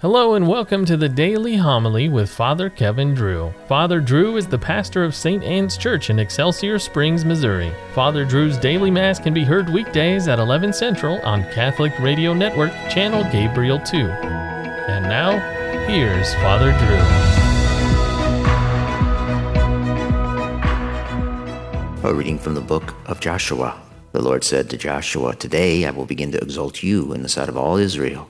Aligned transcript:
Hello 0.00 0.34
and 0.34 0.46
welcome 0.46 0.84
to 0.84 0.98
the 0.98 1.08
Daily 1.08 1.56
Homily 1.56 2.10
with 2.10 2.28
Father 2.28 2.68
Kevin 2.68 3.14
Drew. 3.14 3.54
Father 3.66 3.98
Drew 3.98 4.36
is 4.36 4.46
the 4.46 4.58
pastor 4.58 5.02
of 5.02 5.14
St. 5.14 5.42
Anne's 5.42 5.78
Church 5.78 6.10
in 6.10 6.18
Excelsior 6.18 6.78
Springs, 6.78 7.24
Missouri. 7.24 7.72
Father 7.94 8.26
Drew's 8.26 8.58
daily 8.58 8.90
mass 8.90 9.18
can 9.18 9.32
be 9.32 9.42
heard 9.42 9.70
weekdays 9.70 10.28
at 10.28 10.38
11 10.38 10.74
Central 10.74 11.18
on 11.22 11.44
Catholic 11.44 11.98
Radio 11.98 12.34
Network, 12.34 12.72
channel 12.90 13.24
Gabriel 13.32 13.78
2. 13.78 13.96
And 13.96 15.04
now, 15.06 15.38
here's 15.86 16.34
Father 16.34 16.72
Drew. 22.02 22.10
A 22.10 22.12
reading 22.12 22.38
from 22.38 22.52
the 22.52 22.60
book 22.60 22.92
of 23.06 23.20
Joshua. 23.20 23.80
The 24.12 24.20
Lord 24.20 24.44
said 24.44 24.68
to 24.68 24.76
Joshua, 24.76 25.34
Today 25.34 25.86
I 25.86 25.90
will 25.90 26.04
begin 26.04 26.32
to 26.32 26.38
exalt 26.42 26.82
you 26.82 27.14
in 27.14 27.22
the 27.22 27.30
sight 27.30 27.48
of 27.48 27.56
all 27.56 27.78
Israel 27.78 28.28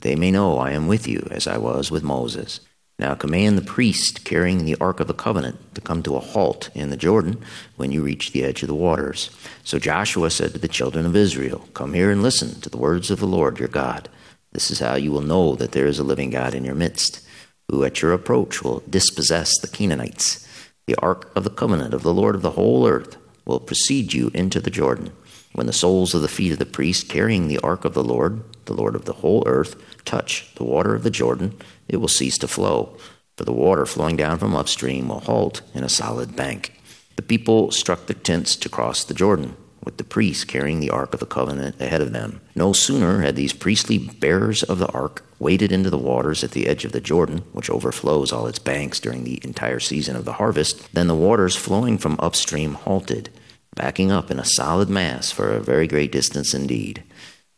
that 0.00 0.08
they 0.08 0.16
may 0.16 0.30
know 0.30 0.58
I 0.58 0.72
am 0.72 0.88
with 0.88 1.06
you, 1.06 1.26
as 1.30 1.46
I 1.46 1.58
was 1.58 1.90
with 1.90 2.02
Moses. 2.02 2.60
Now 2.98 3.14
command 3.14 3.56
the 3.56 3.62
priest 3.62 4.24
carrying 4.24 4.64
the 4.64 4.76
Ark 4.80 5.00
of 5.00 5.06
the 5.06 5.14
Covenant 5.14 5.74
to 5.74 5.80
come 5.80 6.02
to 6.02 6.16
a 6.16 6.20
halt 6.20 6.70
in 6.74 6.90
the 6.90 6.96
Jordan 6.96 7.42
when 7.76 7.92
you 7.92 8.02
reach 8.02 8.32
the 8.32 8.44
edge 8.44 8.62
of 8.62 8.68
the 8.68 8.74
waters. 8.74 9.30
So 9.64 9.78
Joshua 9.78 10.30
said 10.30 10.52
to 10.52 10.58
the 10.58 10.68
children 10.68 11.06
of 11.06 11.16
Israel, 11.16 11.68
Come 11.72 11.94
here 11.94 12.10
and 12.10 12.22
listen 12.22 12.60
to 12.60 12.68
the 12.68 12.76
words 12.76 13.10
of 13.10 13.20
the 13.20 13.26
Lord 13.26 13.58
your 13.58 13.68
God. 13.68 14.08
This 14.52 14.70
is 14.70 14.80
how 14.80 14.96
you 14.96 15.12
will 15.12 15.22
know 15.22 15.54
that 15.54 15.72
there 15.72 15.86
is 15.86 15.98
a 15.98 16.04
living 16.04 16.30
God 16.30 16.54
in 16.54 16.64
your 16.64 16.74
midst, 16.74 17.26
who 17.68 17.84
at 17.84 18.02
your 18.02 18.12
approach 18.12 18.62
will 18.62 18.82
dispossess 18.88 19.58
the 19.58 19.68
Canaanites. 19.68 20.46
The 20.86 20.96
Ark 20.96 21.30
of 21.36 21.44
the 21.44 21.50
Covenant 21.50 21.94
of 21.94 22.02
the 22.02 22.12
Lord 22.12 22.34
of 22.34 22.42
the 22.42 22.50
whole 22.50 22.86
earth 22.86 23.16
will 23.46 23.60
precede 23.60 24.12
you 24.12 24.30
into 24.34 24.60
the 24.60 24.70
Jordan. 24.70 25.12
When 25.52 25.66
the 25.66 25.72
soles 25.72 26.14
of 26.14 26.22
the 26.22 26.28
feet 26.28 26.52
of 26.52 26.58
the 26.58 26.66
priest 26.66 27.08
carrying 27.08 27.48
the 27.48 27.58
ark 27.58 27.84
of 27.84 27.94
the 27.94 28.04
Lord, 28.04 28.42
the 28.70 28.80
Lord 28.80 28.94
of 28.94 29.04
the 29.04 29.14
whole 29.14 29.42
earth, 29.46 29.74
touch 30.04 30.54
the 30.54 30.64
water 30.64 30.94
of 30.94 31.02
the 31.02 31.10
Jordan, 31.10 31.58
it 31.88 31.96
will 31.96 32.08
cease 32.08 32.38
to 32.38 32.48
flow, 32.48 32.96
for 33.36 33.44
the 33.44 33.52
water 33.52 33.84
flowing 33.84 34.16
down 34.16 34.38
from 34.38 34.54
upstream 34.54 35.08
will 35.08 35.20
halt 35.20 35.62
in 35.74 35.82
a 35.82 35.88
solid 35.88 36.36
bank. 36.36 36.80
The 37.16 37.22
people 37.22 37.72
struck 37.72 38.06
their 38.06 38.16
tents 38.16 38.54
to 38.56 38.68
cross 38.68 39.02
the 39.02 39.14
Jordan, 39.14 39.56
with 39.82 39.96
the 39.96 40.04
priests 40.04 40.44
carrying 40.44 40.78
the 40.78 40.90
ark 40.90 41.12
of 41.14 41.20
the 41.20 41.26
covenant 41.26 41.80
ahead 41.80 42.00
of 42.00 42.12
them. 42.12 42.40
No 42.54 42.72
sooner 42.72 43.22
had 43.22 43.34
these 43.34 43.52
priestly 43.52 43.98
bearers 43.98 44.62
of 44.62 44.78
the 44.78 44.92
ark 44.92 45.24
waded 45.40 45.72
into 45.72 45.90
the 45.90 45.98
waters 45.98 46.44
at 46.44 46.52
the 46.52 46.68
edge 46.68 46.84
of 46.84 46.92
the 46.92 47.00
Jordan, 47.00 47.38
which 47.52 47.70
overflows 47.70 48.30
all 48.30 48.46
its 48.46 48.58
banks 48.60 49.00
during 49.00 49.24
the 49.24 49.40
entire 49.42 49.80
season 49.80 50.14
of 50.14 50.24
the 50.24 50.34
harvest, 50.34 50.94
than 50.94 51.08
the 51.08 51.14
waters 51.14 51.56
flowing 51.56 51.98
from 51.98 52.20
upstream 52.20 52.74
halted 52.74 53.30
backing 53.74 54.10
up 54.10 54.30
in 54.30 54.38
a 54.38 54.44
solid 54.44 54.88
mass 54.88 55.30
for 55.30 55.52
a 55.52 55.60
very 55.60 55.86
great 55.86 56.12
distance 56.12 56.54
indeed. 56.54 57.02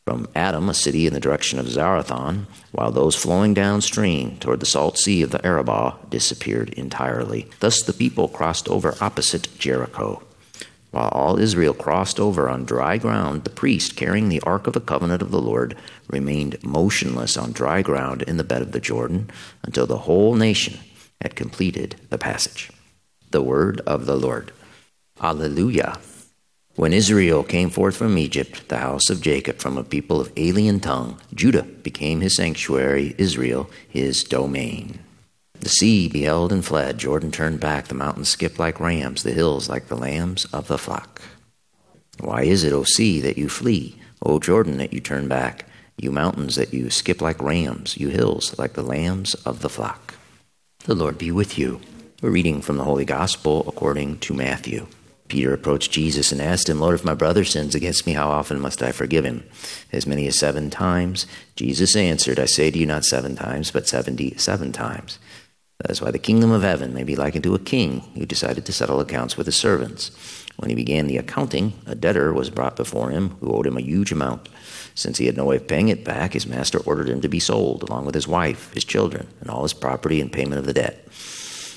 From 0.05 0.27
Adam, 0.35 0.69
a 0.69 0.75
city 0.75 1.07
in 1.07 1.15
the 1.15 1.21
direction 1.21 1.61
of 1.61 1.67
Zarethan, 1.67 2.47
while 2.73 2.91
those 2.91 3.15
flowing 3.15 3.55
downstream 3.55 4.37
toward 4.39 4.59
the 4.59 4.67
salt 4.67 4.99
sea 4.99 5.23
of 5.23 5.31
the 5.31 5.45
Arabah 5.47 5.97
disappeared 6.11 6.71
entirely. 6.71 7.49
Thus 7.61 7.83
the 7.83 7.93
people 7.93 8.27
crossed 8.27 8.69
over 8.69 8.97
opposite 9.01 9.49
Jericho. 9.59 10.23
While 10.91 11.09
all 11.09 11.39
Israel 11.39 11.73
crossed 11.73 12.19
over 12.19 12.49
on 12.49 12.65
dry 12.65 12.99
ground, 12.99 13.45
the 13.45 13.51
priest 13.51 13.97
carrying 13.97 14.29
the 14.29 14.41
Ark 14.41 14.67
of 14.67 14.75
the 14.75 14.81
Covenant 14.81 15.23
of 15.23 15.31
the 15.31 15.41
Lord 15.41 15.77
remained 16.09 16.63
motionless 16.65 17.37
on 17.37 17.53
dry 17.53 17.81
ground 17.81 18.23
in 18.23 18.37
the 18.37 18.45
bed 18.45 18.61
of 18.61 18.73
the 18.73 18.81
Jordan 18.81 19.31
until 19.63 19.87
the 19.87 19.99
whole 19.99 20.35
nation 20.35 20.81
had 21.21 21.37
completed 21.37 21.97
the 22.11 22.19
passage. 22.19 22.71
The 23.31 23.41
word 23.41 23.81
of 23.87 24.07
the 24.07 24.17
Lord. 24.17 24.53
Alleluia. 25.21 25.99
When 26.75 26.95
Israel 26.95 27.45
came 27.45 27.69
forth 27.69 27.97
from 27.97 28.17
Egypt, 28.17 28.69
the 28.69 28.79
house 28.79 29.11
of 29.11 29.21
Jacob 29.21 29.59
from 29.59 29.77
a 29.77 29.85
people 29.85 30.23
of 30.23 30.33
alien 30.39 30.81
tongue, 30.81 31.21
Judah 31.35 31.65
became 31.65 32.23
his 32.23 32.35
sanctuary, 32.35 33.15
Israel 33.19 33.69
his 33.87 34.25
domain. 34.25 34.99
The 35.61 35.69
sea 35.69 36.09
beheld 36.09 36.51
and 36.51 36.65
fled, 36.65 36.97
Jordan 36.97 37.31
turned 37.31 37.61
back, 37.61 37.89
the 37.89 37.95
mountains 37.95 38.31
skipped 38.31 38.59
like 38.59 38.81
rams, 38.81 39.23
the 39.23 39.33
hills 39.33 39.69
like 39.69 39.89
the 39.89 39.97
lambs 39.97 40.47
of 40.47 40.69
the 40.69 40.79
flock. 40.79 41.21
Why 42.19 42.45
is 42.45 42.65
it, 42.65 42.73
O 42.73 42.85
sea, 42.85 43.21
that 43.21 43.37
you 43.37 43.51
flee, 43.51 43.97
O 44.23 44.39
Jordan, 44.39 44.79
that 44.79 44.95
you 44.95 45.01
turn 45.01 45.29
back, 45.29 45.67
you 45.99 46.11
mountains 46.11 46.57
that 46.57 46.73
you 46.73 46.89
skip 46.89 47.21
like 47.21 47.43
rams, 47.43 47.99
you 47.99 48.09
hills 48.09 48.59
like 48.59 48.73
the 48.73 48.83
lambs 48.83 49.35
of 49.45 49.61
the 49.61 49.69
flock? 49.69 50.15
The 50.85 50.95
Lord 50.95 51.19
be 51.19 51.31
with 51.31 51.59
you. 51.59 51.83
A 52.23 52.31
reading 52.31 52.63
from 52.63 52.79
the 52.79 52.85
Holy 52.85 53.05
Gospel 53.05 53.63
according 53.69 54.21
to 54.21 54.33
Matthew. 54.33 54.87
Peter 55.33 55.55
approached 55.55 55.91
Jesus 55.91 56.31
and 56.31 56.43
asked 56.43 56.69
him, 56.69 56.79
Lord, 56.79 56.95
if 56.95 57.07
my 57.07 57.15
brother 57.15 57.43
sins 57.43 57.75
against 57.75 58.07
me, 58.07 58.13
how 58.13 58.29
often 58.29 58.61
must 58.61 58.83
I 58.83 58.93
forgive 58.93 59.25
him? 59.25 59.45
As 59.91 60.07
many 60.07 60.27
as 60.27 60.39
seven 60.39 60.69
times. 60.69 61.27
Jesus 61.57 61.97
answered, 61.97 62.39
I 62.39 62.45
say 62.45 62.71
to 62.71 62.79
you, 62.79 62.85
not 62.85 63.07
seven 63.07 63.35
times, 63.35 63.71
but 63.71 63.89
seventy 63.89 64.37
seven 64.37 64.73
times. 64.73 65.19
That 65.79 65.91
is 65.91 66.03
why 66.03 66.11
the 66.11 66.19
kingdom 66.19 66.51
of 66.51 66.61
heaven 66.61 66.93
may 66.93 67.03
be 67.03 67.17
likened 67.17 67.45
to 67.45 67.55
a 67.55 67.59
king 67.59 68.01
who 68.15 68.27
decided 68.27 68.67
to 68.67 68.75
settle 68.75 69.01
accounts 69.01 69.39
with 69.39 69.47
his 69.47 69.57
servants. 69.57 70.11
When 70.59 70.69
he 70.69 70.77
began 70.77 71.07
the 71.07 71.17
accounting, 71.17 71.73
a 71.87 71.95
debtor 71.95 72.35
was 72.35 72.51
brought 72.51 72.77
before 72.77 73.09
him 73.09 73.31
who 73.41 73.55
owed 73.55 73.67
him 73.67 73.79
a 73.79 73.81
huge 73.81 74.13
amount. 74.13 74.51
Since 74.95 75.17
he 75.17 75.25
had 75.25 75.39
no 75.39 75.47
way 75.47 75.57
of 75.57 75.67
paying 75.67 75.89
it 75.89 76.05
back, 76.05 76.35
his 76.35 76.47
master 76.47 76.79
ordered 76.81 77.09
him 77.09 77.23
to 77.23 77.29
be 77.29 77.41
sold, 77.41 77.85
along 77.85 78.05
with 78.05 78.15
his 78.15 78.29
wife, 78.29 78.71
his 78.75 78.85
children, 78.85 79.29
and 79.41 79.49
all 79.49 79.63
his 79.63 79.73
property 79.73 80.21
in 80.21 80.29
payment 80.29 80.59
of 80.59 80.67
the 80.67 80.75
debt. 80.75 81.09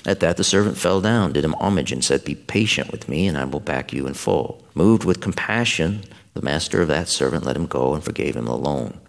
At 0.06 0.20
that, 0.20 0.36
the 0.36 0.44
servant 0.44 0.78
fell 0.78 1.00
down, 1.00 1.32
did 1.32 1.44
him 1.44 1.54
homage, 1.54 1.90
and 1.90 2.04
said, 2.04 2.24
Be 2.24 2.36
patient 2.36 2.92
with 2.92 3.08
me, 3.08 3.26
and 3.26 3.36
I 3.36 3.44
will 3.44 3.58
back 3.58 3.92
you 3.92 4.06
in 4.06 4.14
full. 4.14 4.64
Moved 4.72 5.04
with 5.04 5.20
compassion, 5.20 6.04
the 6.34 6.42
master 6.42 6.80
of 6.80 6.86
that 6.88 7.08
servant 7.08 7.44
let 7.44 7.56
him 7.56 7.66
go 7.66 7.92
and 7.92 8.04
forgave 8.04 8.36
him 8.36 8.44
the 8.44 8.56
loan. 8.56 9.00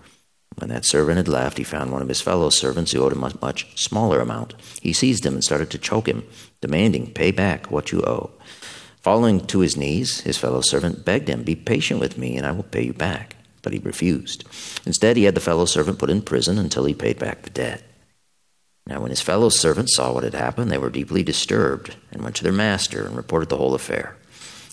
When 0.55 0.69
that 0.71 0.85
servant 0.85 1.17
had 1.17 1.27
left, 1.27 1.59
he 1.59 1.63
found 1.63 1.91
one 1.91 2.01
of 2.01 2.07
his 2.07 2.21
fellow 2.21 2.49
servants 2.49 2.91
who 2.91 3.03
owed 3.03 3.13
him 3.13 3.23
a 3.23 3.31
much 3.39 3.79
smaller 3.79 4.19
amount. 4.19 4.55
He 4.81 4.91
seized 4.91 5.23
him 5.23 5.35
and 5.35 5.43
started 5.43 5.69
to 5.69 5.77
choke 5.77 6.07
him, 6.07 6.27
demanding, 6.61 7.13
Pay 7.13 7.29
back 7.29 7.69
what 7.69 7.91
you 7.91 8.01
owe. 8.01 8.31
Falling 8.99 9.45
to 9.47 9.59
his 9.59 9.77
knees, 9.77 10.21
his 10.21 10.37
fellow 10.39 10.61
servant 10.61 11.05
begged 11.05 11.29
him, 11.29 11.43
Be 11.43 11.55
patient 11.55 11.99
with 11.99 12.17
me, 12.17 12.35
and 12.37 12.45
I 12.45 12.51
will 12.53 12.63
pay 12.63 12.83
you 12.83 12.93
back. 12.93 13.35
But 13.61 13.73
he 13.73 13.79
refused. 13.79 14.45
Instead, 14.83 15.15
he 15.15 15.25
had 15.25 15.35
the 15.35 15.41
fellow 15.41 15.65
servant 15.65 15.99
put 15.99 16.09
in 16.09 16.23
prison 16.23 16.57
until 16.57 16.85
he 16.85 16.95
paid 16.95 17.19
back 17.19 17.43
the 17.43 17.51
debt. 17.51 17.83
Now, 18.87 19.01
when 19.01 19.09
his 19.09 19.21
fellow 19.21 19.49
servants 19.49 19.95
saw 19.95 20.13
what 20.13 20.23
had 20.23 20.33
happened, 20.33 20.71
they 20.71 20.77
were 20.77 20.89
deeply 20.89 21.21
disturbed 21.21 21.97
and 22.09 22.23
went 22.23 22.37
to 22.37 22.43
their 22.43 22.53
master 22.53 23.05
and 23.05 23.17
reported 23.17 23.49
the 23.49 23.57
whole 23.57 23.75
affair. 23.75 24.15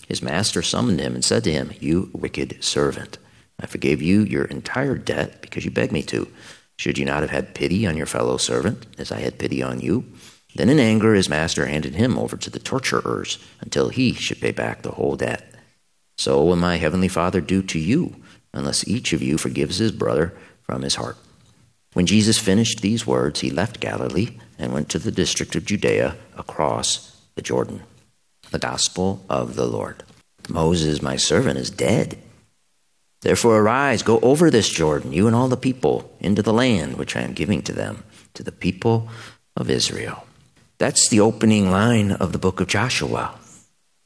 His 0.07 0.21
master 0.21 0.61
summoned 0.61 1.01
him 1.01 1.15
and 1.15 1.25
said 1.25 1.43
to 1.43 1.51
him, 1.51 1.73
You 1.81 2.11
wicked 2.13 2.63
servant, 2.63 3.17
I 3.59 3.65
forgave 3.65 4.01
you 4.01 4.21
your 4.21 4.45
entire 4.45 4.95
debt 4.95 5.41
because 5.41 5.65
you 5.65 5.71
begged 5.71 5.91
me 5.91 6.01
to. 6.03 6.29
Should 6.77 6.97
you 6.97 7.03
not 7.03 7.23
have 7.23 7.31
had 7.31 7.55
pity 7.55 7.85
on 7.85 7.97
your 7.97 8.05
fellow 8.05 8.37
servant, 8.37 8.85
as 8.97 9.11
I 9.11 9.19
had 9.19 9.37
pity 9.37 9.61
on 9.61 9.81
you? 9.81 10.05
Then, 10.55 10.69
in 10.69 10.79
anger, 10.79 11.13
his 11.13 11.27
master 11.27 11.65
handed 11.65 11.95
him 11.95 12.17
over 12.17 12.37
to 12.37 12.49
the 12.49 12.59
torturers 12.59 13.37
until 13.59 13.89
he 13.89 14.13
should 14.13 14.39
pay 14.39 14.51
back 14.51 14.81
the 14.81 14.91
whole 14.91 15.17
debt. 15.17 15.53
So 16.17 16.41
will 16.41 16.55
my 16.55 16.77
heavenly 16.77 17.09
Father 17.09 17.41
do 17.41 17.61
to 17.63 17.79
you, 17.79 18.15
unless 18.53 18.87
each 18.87 19.11
of 19.11 19.21
you 19.21 19.37
forgives 19.37 19.79
his 19.79 19.91
brother 19.91 20.33
from 20.63 20.83
his 20.83 20.95
heart. 20.95 21.17
When 21.95 22.05
Jesus 22.05 22.37
finished 22.37 22.81
these 22.81 23.07
words, 23.07 23.39
he 23.39 23.49
left 23.49 23.79
Galilee 23.79 24.37
and 24.59 24.73
went 24.73 24.89
to 24.89 24.99
the 24.99 25.13
district 25.13 25.55
of 25.55 25.63
Judea 25.63 26.17
across 26.37 27.15
the 27.35 27.41
Jordan. 27.41 27.83
The 28.51 28.59
Gospel 28.59 29.23
of 29.29 29.55
the 29.55 29.65
Lord. 29.65 30.03
Moses, 30.49 31.01
my 31.01 31.15
servant, 31.15 31.57
is 31.57 31.69
dead. 31.69 32.17
Therefore, 33.21 33.59
arise, 33.59 34.03
go 34.03 34.19
over 34.19 34.51
this 34.51 34.67
Jordan, 34.67 35.13
you 35.13 35.25
and 35.25 35.33
all 35.33 35.47
the 35.47 35.55
people, 35.55 36.13
into 36.19 36.41
the 36.41 36.51
land 36.51 36.97
which 36.97 37.15
I 37.15 37.21
am 37.21 37.31
giving 37.31 37.61
to 37.61 37.71
them, 37.71 38.03
to 38.33 38.43
the 38.43 38.51
people 38.51 39.07
of 39.55 39.69
Israel. 39.69 40.27
That's 40.77 41.07
the 41.07 41.21
opening 41.21 41.71
line 41.71 42.11
of 42.11 42.33
the 42.33 42.37
book 42.37 42.59
of 42.59 42.67
Joshua, 42.67 43.39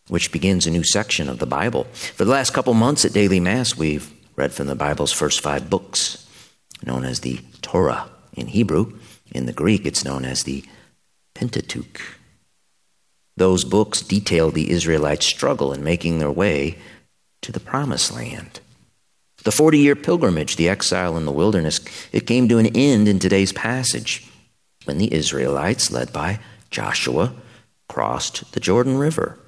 which 0.09 0.31
begins 0.31 0.67
a 0.67 0.71
new 0.71 0.83
section 0.83 1.27
of 1.27 1.39
the 1.39 1.47
Bible. 1.47 1.85
For 1.85 2.23
the 2.23 2.31
last 2.31 2.53
couple 2.53 2.75
months 2.75 3.03
at 3.03 3.13
Daily 3.13 3.39
Mass, 3.39 3.75
we've 3.75 4.13
read 4.35 4.53
from 4.53 4.67
the 4.67 4.75
Bible's 4.75 5.11
first 5.11 5.41
five 5.41 5.71
books 5.71 6.27
known 6.85 7.05
as 7.05 7.19
the 7.19 7.39
Torah 7.61 8.09
in 8.33 8.47
Hebrew. 8.47 8.97
In 9.31 9.45
the 9.45 9.53
Greek, 9.53 9.85
it's 9.85 10.05
known 10.05 10.25
as 10.25 10.43
the 10.43 10.63
Pentateuch. 11.35 12.01
Those 13.37 13.63
books 13.63 14.01
detail 14.01 14.51
the 14.51 14.71
Israelites' 14.71 15.25
struggle 15.25 15.71
in 15.71 15.83
making 15.83 16.19
their 16.19 16.31
way 16.31 16.77
to 17.41 17.51
the 17.51 17.59
Promised 17.59 18.13
Land. 18.13 18.59
The 19.43 19.51
40 19.51 19.77
year 19.77 19.95
pilgrimage, 19.95 20.57
the 20.57 20.67
exile 20.67 21.15
in 21.15 21.25
the 21.25 21.31
wilderness, 21.31 21.79
it 22.11 22.27
came 22.27 22.49
to 22.49 22.57
an 22.57 22.67
end 22.75 23.07
in 23.07 23.19
today's 23.19 23.53
passage 23.53 24.27
when 24.83 24.97
the 24.97 25.13
Israelites, 25.13 25.91
led 25.91 26.11
by 26.11 26.39
Joshua, 26.69 27.33
crossed 27.87 28.51
the 28.51 28.59
Jordan 28.59 28.97
River. 28.97 29.39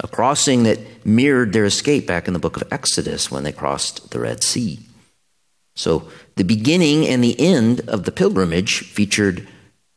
A 0.00 0.06
crossing 0.06 0.62
that 0.64 1.04
mirrored 1.04 1.52
their 1.52 1.64
escape 1.64 2.06
back 2.06 2.28
in 2.28 2.34
the 2.34 2.38
book 2.38 2.56
of 2.56 2.70
Exodus 2.70 3.30
when 3.30 3.42
they 3.42 3.52
crossed 3.52 4.10
the 4.10 4.20
Red 4.20 4.44
Sea. 4.44 4.85
So 5.76 6.10
the 6.34 6.44
beginning 6.44 7.06
and 7.06 7.22
the 7.22 7.38
end 7.38 7.88
of 7.88 8.04
the 8.04 8.12
pilgrimage 8.12 8.80
featured 8.80 9.46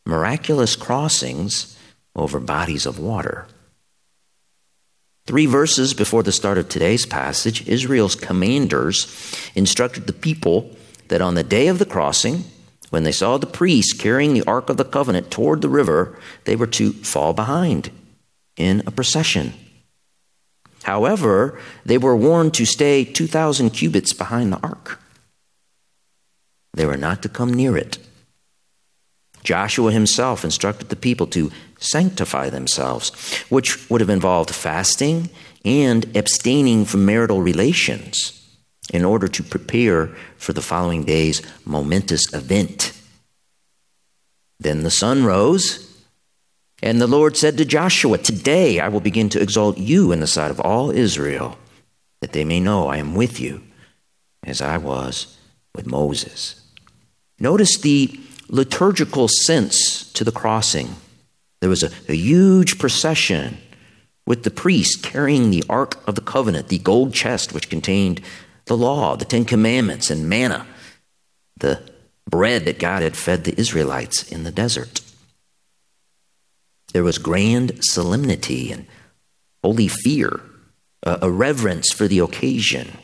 miraculous 0.06 0.76
crossings 0.76 1.78
over 2.16 2.40
bodies 2.40 2.86
of 2.86 3.00
water. 3.00 3.48
Three 5.26 5.46
verses 5.46 5.94
before 5.94 6.24
the 6.24 6.32
start 6.32 6.58
of 6.58 6.70
today's 6.70 7.06
passage, 7.06 7.68
Israel's 7.68 8.16
commanders 8.16 9.08
instructed 9.56 10.06
the 10.06 10.14
people 10.14 10.76
that 11.08 11.22
on 11.22 11.36
the 11.36 11.44
day 11.44 11.68
of 11.68 11.80
the 11.80 11.86
crossing, 11.86 12.44
When 12.90 13.04
they 13.04 13.12
saw 13.12 13.38
the 13.38 13.46
priests 13.46 13.94
carrying 13.94 14.34
the 14.34 14.48
Ark 14.48 14.70
of 14.70 14.78
the 14.78 14.84
Covenant 14.84 15.30
toward 15.30 15.62
the 15.62 15.70
river, 15.70 16.18
they 16.46 16.56
were 16.56 16.68
to 16.68 16.92
fall 16.94 17.34
behind 17.34 17.92
in 18.58 18.82
a 18.88 18.92
procession. 18.92 19.54
However, 20.84 21.60
they 21.86 22.00
were 22.00 22.16
warned 22.16 22.56
to 22.56 22.66
stay 22.66 23.06
2,000 23.06 23.70
cubits 23.70 24.12
behind 24.12 24.52
the 24.52 24.60
ark. 24.64 25.00
They 26.74 26.86
were 26.86 26.98
not 26.98 27.22
to 27.24 27.30
come 27.30 27.54
near 27.54 27.78
it. 27.78 27.98
Joshua 29.44 29.92
himself 29.92 30.44
instructed 30.44 30.90
the 30.90 30.96
people 30.96 31.28
to 31.28 31.52
sanctify 31.80 32.50
themselves, 32.50 33.38
which 33.50 33.90
would 33.90 34.02
have 34.02 34.10
involved 34.10 34.54
fasting 34.54 35.30
and 35.66 36.16
abstaining 36.16 36.86
from 36.86 37.06
marital 37.06 37.42
relations 37.42 38.36
in 38.92 39.06
order 39.06 39.28
to 39.28 39.44
prepare 39.44 40.08
for 40.38 40.54
the 40.54 40.62
following 40.62 41.04
day's 41.04 41.42
momentous 41.66 42.34
event. 42.34 42.94
Then 44.60 44.84
the 44.84 44.92
sun 44.92 45.24
rose, 45.24 45.86
and 46.82 47.00
the 47.00 47.08
Lord 47.08 47.38
said 47.38 47.58
to 47.58 47.66
Joshua, 47.66 48.18
Today 48.18 48.80
I 48.80 48.90
will 48.90 49.00
begin 49.00 49.30
to 49.30 49.42
exalt 49.42 49.78
you 49.78 50.12
in 50.12 50.20
the 50.20 50.28
sight 50.28 50.52
of 50.52 50.60
all 50.60 50.92
Israel, 50.92 51.58
that 52.22 52.34
they 52.34 52.44
may 52.44 52.60
know 52.60 52.88
I 52.88 52.98
am 52.98 53.16
with 53.16 53.40
you, 53.40 53.62
as 54.44 54.62
I 54.62 54.78
was 54.78 55.38
with 55.74 55.86
Moses. 55.86 56.59
Notice 57.40 57.78
the 57.78 58.20
liturgical 58.48 59.28
sense 59.28 60.12
to 60.14 60.24
the 60.24 60.32
crossing. 60.32 60.96
There 61.62 61.70
was 61.70 61.84
a, 61.84 61.92
a 62.08 62.16
huge 62.16 62.80
procession 62.80 63.58
with 64.26 64.44
the 64.44 64.52
priest 64.52 65.04
carrying 65.04 65.50
the 65.50 65.64
Ark 65.70 66.02
of 66.08 66.16
the 66.16 66.22
Covenant, 66.22 66.68
the 66.68 66.78
gold 66.80 67.14
chest 67.14 67.54
which 67.54 67.70
contained 67.70 68.22
the 68.66 68.78
law, 68.78 69.16
the 69.16 69.26
Ten 69.26 69.46
Commandments, 69.46 70.12
and 70.12 70.30
manna, 70.30 70.68
the 71.58 71.82
bread 72.30 72.66
that 72.66 72.80
God 72.80 73.02
had 73.02 73.18
fed 73.18 73.44
the 73.44 73.60
Israelites 73.60 74.32
in 74.32 74.44
the 74.44 74.52
desert. 74.52 75.02
There 76.94 77.04
was 77.04 77.18
grand 77.18 77.84
solemnity 77.84 78.72
and 78.72 78.86
holy 79.64 79.88
fear, 79.88 80.40
a, 81.04 81.30
reverence 81.30 81.92
for 81.92 82.08
the 82.08 82.20
occasion. 82.20 82.98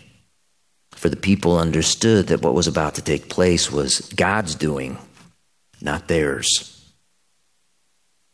For 0.95 1.09
the 1.09 1.15
people 1.15 1.59
understood 1.59 2.27
that 2.27 2.41
what 2.41 2.55
was 2.55 2.67
about 2.67 2.95
to 2.95 3.01
take 3.01 3.29
place 3.29 3.71
was 3.71 3.99
God's 4.15 4.55
doing, 4.55 4.97
not 5.81 6.07
theirs. 6.07 6.71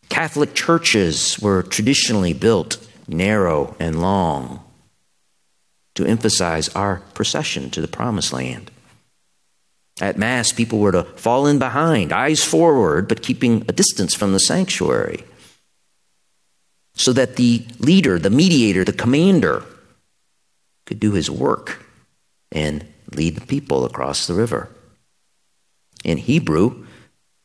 Catholic 0.10 0.54
churches 0.54 1.40
were 1.40 1.64
traditionally 1.64 2.34
built 2.34 2.78
narrow 3.08 3.76
and 3.80 4.02
long 4.02 4.64
to 5.96 6.06
emphasize 6.06 6.70
our 6.70 7.02
procession 7.14 7.70
to 7.72 7.82
the 7.82 7.88
promised 7.88 8.32
land. 8.32 8.72
At 10.00 10.18
Mass, 10.18 10.52
people 10.52 10.80
were 10.80 10.92
to 10.92 11.04
fall 11.04 11.48
in 11.48 11.60
behind, 11.60 12.14
eyes 12.14 12.44
forward, 12.44 13.08
but 13.08 13.22
keeping 13.22 13.64
a 13.68 13.74
distance 13.74 14.14
from 14.14 14.34
the 14.34 14.40
sanctuary, 14.40 15.24
so 16.94 17.12
that 17.14 17.36
the 17.36 17.66
leader, 17.80 18.18
the 18.20 18.30
mediator, 18.30 18.84
the 18.84 18.94
commander 18.94 19.64
could 20.86 21.00
do 21.00 21.12
his 21.12 21.30
work 21.30 21.86
and 22.52 22.86
lead 23.14 23.36
the 23.36 23.46
people 23.46 23.86
across 23.86 24.28
the 24.28 24.34
river. 24.34 24.70
In 26.04 26.18
Hebrew, 26.18 26.86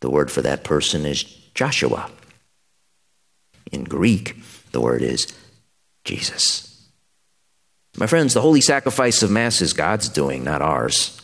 the 0.01 0.11
word 0.11 0.31
for 0.31 0.43
that 0.43 0.65
person 0.65 1.05
is 1.05 1.23
Joshua. 1.55 2.11
In 3.73 3.85
Greek, 3.85 4.37
the 4.73 4.81
word 4.81 5.03
is 5.03 5.27
Jesus. 6.05 6.89
My 7.99 8.07
friends, 8.07 8.35
the 8.35 8.43
holy 8.43 8.61
sacrifice 8.61 9.23
of 9.23 9.31
Mass 9.31 9.61
is 9.61 9.73
God's 9.73 10.09
doing, 10.09 10.45
not 10.45 10.63
ours. 10.63 11.21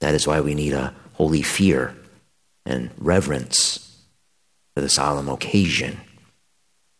That 0.00 0.14
is 0.14 0.26
why 0.26 0.40
we 0.40 0.54
need 0.54 0.72
a 0.72 0.94
holy 1.14 1.42
fear 1.42 1.94
and 2.64 2.90
reverence 2.98 4.00
for 4.74 4.80
the 4.80 4.88
solemn 4.88 5.28
occasion. 5.28 6.00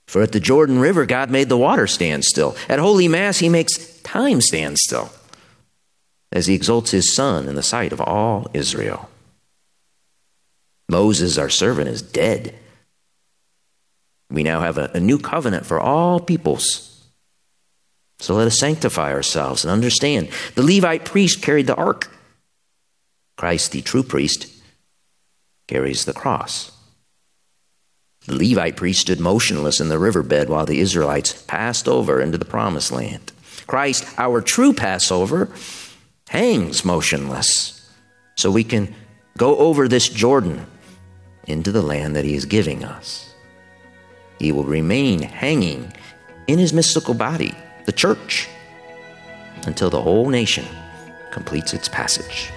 For 0.07 0.23
at 0.23 0.33
the 0.33 0.41
Jordan 0.41 0.79
River, 0.79 1.07
God 1.07 1.31
made 1.31 1.49
the 1.49 1.57
water 1.57 1.87
stand 1.87 2.25
still. 2.25 2.55
At 2.69 2.79
Holy 2.79 3.09
Mass, 3.09 3.39
He 3.39 3.49
makes 3.49 4.01
time 4.03 4.41
stand 4.41 4.77
still 4.79 5.11
as 6.33 6.47
He 6.47 6.55
exalts 6.55 6.91
His 6.91 7.15
Son 7.15 7.49
in 7.49 7.55
the 7.55 7.63
sight 7.63 7.93
of 7.93 8.01
all 8.01 8.49
Israel. 8.55 9.09
Moses, 10.89 11.39
our 11.39 11.51
servant, 11.51 11.89
is 11.89 12.03
dead. 12.03 12.55
We 14.31 14.43
now 14.43 14.61
have 14.61 14.79
a, 14.79 14.91
a 14.95 15.01
new 15.01 15.19
covenant 15.19 15.67
for 15.67 15.79
all 15.79 16.19
peoples 16.19 16.93
so 18.23 18.37
let 18.37 18.47
us 18.47 18.61
sanctify 18.61 19.13
ourselves 19.13 19.65
and 19.65 19.73
understand. 19.73 20.29
The 20.55 20.63
Levite 20.63 21.05
priest 21.05 21.43
carried 21.43 21.67
the 21.67 21.75
ark. 21.75 22.09
Christ, 23.37 23.73
the 23.73 23.83
true 23.83 24.05
priest, 24.05 24.47
carries 25.67 26.05
the 26.05 26.13
cross. 26.13 26.71
The 28.27 28.37
Levite 28.37 28.77
priest 28.77 29.01
stood 29.01 29.19
motionless 29.19 29.81
in 29.81 29.89
the 29.89 29.99
riverbed 29.99 30.49
while 30.49 30.65
the 30.65 30.79
Israelites 30.79 31.43
passed 31.49 31.89
over 31.89 32.21
into 32.21 32.39
the 32.39 32.45
promised 32.45 32.93
land. 32.93 33.33
Christ, 33.67 34.07
our 34.17 34.41
true 34.41 34.73
Passover, 34.73 35.51
hangs 36.33 36.83
motionless 36.83 37.91
so 38.39 38.51
we 38.51 38.65
can 38.65 38.95
go 39.37 39.55
over 39.59 39.87
this 39.87 40.09
Jordan 40.09 40.67
into 41.47 41.71
the 41.71 41.83
land 41.83 42.17
that 42.17 42.25
he 42.25 42.35
is 42.35 42.47
giving 42.47 42.83
us. 42.85 43.35
He 44.39 44.51
will 44.51 44.65
remain 44.65 45.21
hanging 45.21 45.93
in 46.47 46.59
his 46.59 46.73
mystical 46.73 47.13
body 47.13 47.55
the 47.85 47.93
church, 47.93 48.49
until 49.67 49.91
the 49.91 50.01
whole 50.01 50.31
nation 50.31 50.65
completes 51.33 51.75
its 51.75 51.87
passage. 51.87 52.51